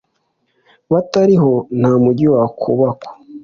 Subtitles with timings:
[0.91, 3.09] Batariho, nta mugi wakubakwa,